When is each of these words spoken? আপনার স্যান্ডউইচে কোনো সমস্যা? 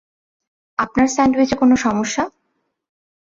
আপনার 0.79 1.07
স্যান্ডউইচে 1.07 1.55
কোনো 1.55 1.75
সমস্যা? 1.75 2.23